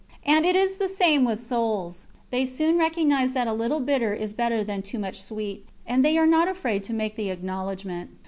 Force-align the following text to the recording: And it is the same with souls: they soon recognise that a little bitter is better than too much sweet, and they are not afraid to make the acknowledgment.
And 0.25 0.47
it 0.47 0.55
is 0.55 0.77
the 0.77 0.87
same 0.87 1.25
with 1.25 1.37
souls: 1.39 2.07
they 2.31 2.43
soon 2.43 2.79
recognise 2.79 3.33
that 3.33 3.45
a 3.47 3.53
little 3.53 3.79
bitter 3.79 4.15
is 4.15 4.33
better 4.33 4.63
than 4.63 4.81
too 4.81 4.97
much 4.97 5.21
sweet, 5.21 5.63
and 5.85 6.03
they 6.03 6.17
are 6.17 6.25
not 6.25 6.47
afraid 6.47 6.81
to 6.85 6.93
make 6.93 7.15
the 7.15 7.29
acknowledgment. 7.29 8.09